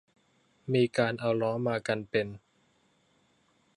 [0.73, 2.27] มีการเอาล้อมากันเป็น